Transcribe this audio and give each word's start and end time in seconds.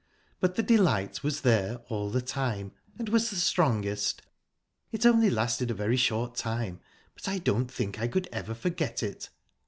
But 0.39 0.55
the 0.55 0.63
delight 0.63 1.21
was 1.21 1.41
there 1.41 1.75
all 1.87 2.09
the 2.09 2.23
time, 2.23 2.71
and 2.97 3.07
was 3.07 3.29
the 3.29 3.35
strongest...It 3.35 5.05
only 5.05 5.29
lasted 5.29 5.69
a 5.69 5.75
very 5.75 5.95
short 5.97 6.35
time, 6.35 6.79
but 7.13 7.27
I 7.27 7.37
don't 7.37 7.69
think 7.71 7.99
I 7.99 8.07
could 8.07 8.27
ever 8.31 8.55
forget 8.55 9.03
it..." 9.03 9.29